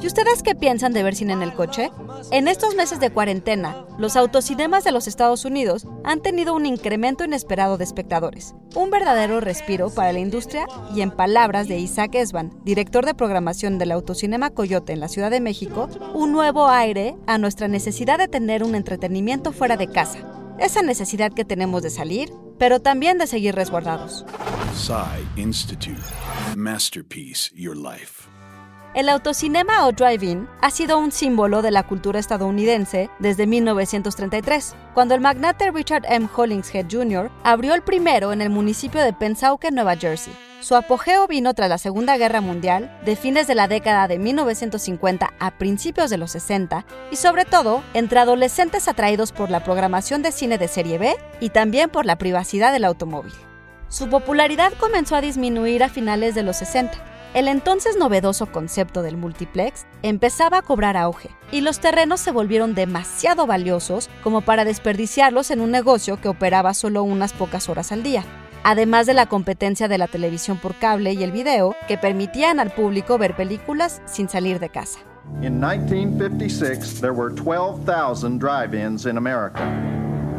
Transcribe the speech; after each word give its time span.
¿Y 0.00 0.06
ustedes 0.06 0.42
qué 0.42 0.54
piensan 0.54 0.92
de 0.92 1.02
ver 1.02 1.14
cine 1.14 1.32
en 1.32 1.42
el 1.42 1.54
coche? 1.54 1.90
En 2.30 2.48
estos 2.48 2.74
meses 2.74 3.00
de 3.00 3.10
cuarentena, 3.10 3.86
los 3.98 4.16
autocinemas 4.16 4.84
de 4.84 4.92
los 4.92 5.06
Estados 5.06 5.44
Unidos 5.44 5.86
han 6.04 6.20
tenido 6.20 6.54
un 6.54 6.66
incremento 6.66 7.24
inesperado 7.24 7.78
de 7.78 7.84
espectadores, 7.84 8.54
un 8.74 8.90
verdadero 8.90 9.40
respiro 9.40 9.90
para 9.90 10.12
la 10.12 10.18
industria 10.18 10.66
y 10.94 11.00
en 11.00 11.10
palabras 11.10 11.68
de 11.68 11.78
Isaac 11.78 12.14
Esban, 12.16 12.52
director 12.64 13.06
de 13.06 13.14
programación 13.14 13.78
del 13.78 13.92
Autocinema 13.92 14.50
Coyote 14.50 14.92
en 14.92 15.00
la 15.00 15.08
Ciudad 15.08 15.30
de 15.30 15.40
México, 15.40 15.88
un 16.12 16.32
nuevo 16.32 16.68
aire 16.68 17.16
a 17.26 17.38
nuestra 17.38 17.68
necesidad 17.68 18.18
de 18.18 18.28
tener 18.28 18.62
un 18.62 18.74
entretenimiento 18.74 19.52
fuera 19.52 19.76
de 19.76 19.88
casa, 19.88 20.18
esa 20.58 20.82
necesidad 20.82 21.32
que 21.32 21.44
tenemos 21.44 21.82
de 21.82 21.90
salir, 21.90 22.32
pero 22.58 22.80
también 22.80 23.18
de 23.18 23.26
seguir 23.26 23.54
resguardados. 23.54 24.24
Institute. 25.36 26.02
Masterpiece 26.56 27.50
Your 27.54 27.76
Life. 27.76 28.33
El 28.94 29.08
autocinema 29.08 29.88
o 29.88 29.92
drive-in 29.92 30.48
ha 30.60 30.70
sido 30.70 30.98
un 30.98 31.10
símbolo 31.10 31.62
de 31.62 31.72
la 31.72 31.82
cultura 31.82 32.20
estadounidense 32.20 33.10
desde 33.18 33.44
1933, 33.44 34.76
cuando 34.94 35.16
el 35.16 35.20
magnate 35.20 35.72
Richard 35.72 36.04
M. 36.08 36.28
Hollingshead 36.32 36.86
Jr. 36.88 37.28
abrió 37.42 37.74
el 37.74 37.82
primero 37.82 38.32
en 38.32 38.40
el 38.40 38.50
municipio 38.50 39.02
de 39.02 39.12
Pennsauken, 39.12 39.74
Nueva 39.74 39.96
Jersey. 39.96 40.32
Su 40.60 40.76
apogeo 40.76 41.26
vino 41.26 41.54
tras 41.54 41.68
la 41.68 41.78
Segunda 41.78 42.16
Guerra 42.16 42.40
Mundial, 42.40 42.96
de 43.04 43.16
fines 43.16 43.48
de 43.48 43.56
la 43.56 43.66
década 43.66 44.06
de 44.06 44.20
1950 44.20 45.28
a 45.40 45.50
principios 45.58 46.08
de 46.08 46.18
los 46.18 46.30
60, 46.30 46.86
y 47.10 47.16
sobre 47.16 47.44
todo 47.44 47.82
entre 47.94 48.20
adolescentes 48.20 48.86
atraídos 48.86 49.32
por 49.32 49.50
la 49.50 49.64
programación 49.64 50.22
de 50.22 50.30
cine 50.30 50.56
de 50.56 50.68
serie 50.68 50.98
B 50.98 51.16
y 51.40 51.48
también 51.48 51.90
por 51.90 52.06
la 52.06 52.16
privacidad 52.16 52.72
del 52.72 52.84
automóvil. 52.84 53.34
Su 53.88 54.08
popularidad 54.08 54.72
comenzó 54.78 55.16
a 55.16 55.20
disminuir 55.20 55.82
a 55.82 55.88
finales 55.88 56.36
de 56.36 56.44
los 56.44 56.58
60 56.58 57.13
el 57.34 57.48
entonces 57.48 57.96
novedoso 57.96 58.46
concepto 58.46 59.02
del 59.02 59.16
multiplex 59.16 59.86
empezaba 60.02 60.58
a 60.58 60.62
cobrar 60.62 60.96
auge 60.96 61.30
y 61.50 61.60
los 61.62 61.80
terrenos 61.80 62.20
se 62.20 62.30
volvieron 62.30 62.76
demasiado 62.76 63.46
valiosos 63.46 64.08
como 64.22 64.40
para 64.42 64.64
desperdiciarlos 64.64 65.50
en 65.50 65.60
un 65.60 65.72
negocio 65.72 66.20
que 66.20 66.28
operaba 66.28 66.74
solo 66.74 67.02
unas 67.02 67.32
pocas 67.32 67.68
horas 67.68 67.90
al 67.90 68.04
día, 68.04 68.24
además 68.62 69.06
de 69.06 69.14
la 69.14 69.26
competencia 69.26 69.88
de 69.88 69.98
la 69.98 70.06
televisión 70.06 70.58
por 70.58 70.76
cable 70.76 71.12
y 71.12 71.24
el 71.24 71.32
video 71.32 71.74
que 71.88 71.98
permitían 71.98 72.60
al 72.60 72.70
público 72.70 73.18
ver 73.18 73.34
películas 73.34 74.00
sin 74.06 74.28
salir 74.28 74.60
de 74.60 74.68
casa. 74.68 75.00
En 75.42 75.58
1956 75.58 77.00
there 77.00 77.12
were 77.12 77.34
12,000 77.34 78.38
drive-ins 78.38 79.06
in 79.06 79.18
America. 79.18 79.60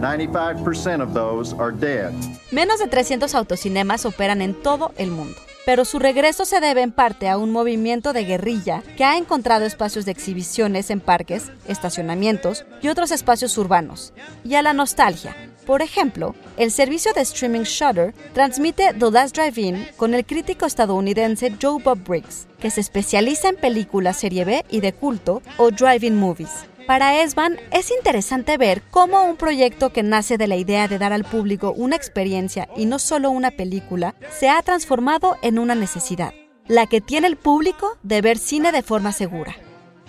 95% 0.00 1.02
of 1.02 1.12
those 1.12 1.56
are 1.58 1.72
dead. 1.72 2.12
Menos 2.52 2.78
de 2.78 2.86
300 2.86 3.34
autocinemas 3.34 4.06
operan 4.06 4.42
en 4.42 4.54
todo 4.54 4.92
el 4.96 5.10
mundo 5.10 5.40
pero 5.64 5.84
su 5.84 5.98
regreso 5.98 6.44
se 6.44 6.60
debe 6.60 6.82
en 6.82 6.92
parte 6.92 7.28
a 7.28 7.38
un 7.38 7.50
movimiento 7.50 8.12
de 8.12 8.24
guerrilla 8.24 8.82
que 8.96 9.04
ha 9.04 9.16
encontrado 9.16 9.64
espacios 9.64 10.04
de 10.04 10.12
exhibiciones 10.12 10.90
en 10.90 11.00
parques, 11.00 11.50
estacionamientos 11.66 12.64
y 12.82 12.88
otros 12.88 13.10
espacios 13.10 13.56
urbanos, 13.58 14.12
y 14.44 14.54
a 14.54 14.62
la 14.62 14.72
nostalgia. 14.72 15.36
Por 15.66 15.80
ejemplo, 15.80 16.34
el 16.58 16.70
servicio 16.70 17.14
de 17.14 17.22
streaming 17.22 17.62
Shudder 17.62 18.14
transmite 18.34 18.92
The 18.98 19.10
Last 19.10 19.34
Drive-In 19.34 19.88
con 19.96 20.12
el 20.12 20.26
crítico 20.26 20.66
estadounidense 20.66 21.56
Joe 21.60 21.82
Bob 21.82 22.04
Briggs, 22.04 22.46
que 22.60 22.70
se 22.70 22.82
especializa 22.82 23.48
en 23.48 23.56
películas 23.56 24.18
serie 24.18 24.44
B 24.44 24.64
y 24.70 24.80
de 24.80 24.92
culto 24.92 25.40
o 25.56 25.70
drive-in 25.70 26.16
movies. 26.16 26.66
Para 26.86 27.22
Esban 27.22 27.58
es 27.70 27.90
interesante 27.90 28.58
ver 28.58 28.82
cómo 28.90 29.24
un 29.24 29.36
proyecto 29.36 29.90
que 29.90 30.02
nace 30.02 30.36
de 30.36 30.46
la 30.46 30.56
idea 30.56 30.86
de 30.86 30.98
dar 30.98 31.14
al 31.14 31.24
público 31.24 31.72
una 31.74 31.96
experiencia 31.96 32.68
y 32.76 32.84
no 32.84 32.98
solo 32.98 33.30
una 33.30 33.50
película 33.50 34.14
se 34.38 34.50
ha 34.50 34.60
transformado 34.60 35.38
en 35.40 35.58
una 35.58 35.74
necesidad, 35.74 36.34
la 36.68 36.86
que 36.86 37.00
tiene 37.00 37.26
el 37.26 37.36
público 37.36 37.96
de 38.02 38.20
ver 38.20 38.36
cine 38.36 38.70
de 38.70 38.82
forma 38.82 39.12
segura. 39.12 39.56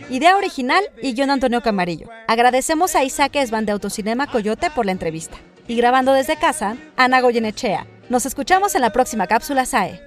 Idea 0.10 0.36
original 0.36 0.84
y 1.02 1.16
John 1.18 1.30
Antonio 1.30 1.62
Camarillo. 1.62 2.10
Agradecemos 2.28 2.96
a 2.98 3.06
Isaac 3.06 3.38
Esban 3.38 3.66
de 3.66 3.72
Autocinema 3.72 4.28
Coyote 4.28 4.70
por 4.70 4.86
la 4.86 4.92
entrevista. 4.92 5.38
Y 5.70 5.78
grabando 5.78 6.12
desde 6.12 6.36
casa, 6.36 6.76
Ana 6.98 7.22
Goyenechea. 7.22 7.88
Nos 8.10 8.26
escuchamos 8.26 8.76
en 8.76 8.82
la 8.82 8.92
próxima 8.92 9.28
cápsula 9.28 9.66
SAE. 9.66 10.02